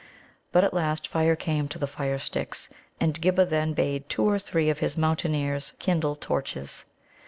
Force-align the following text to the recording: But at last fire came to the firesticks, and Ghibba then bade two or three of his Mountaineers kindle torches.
But 0.51 0.63
at 0.63 0.73
last 0.73 1.07
fire 1.07 1.35
came 1.35 1.67
to 1.67 1.77
the 1.77 1.85
firesticks, 1.85 2.69
and 2.99 3.21
Ghibba 3.21 3.45
then 3.45 3.73
bade 3.73 4.09
two 4.09 4.23
or 4.27 4.39
three 4.39 4.67
of 4.71 4.79
his 4.79 4.97
Mountaineers 4.97 5.73
kindle 5.77 6.15
torches. 6.15 6.85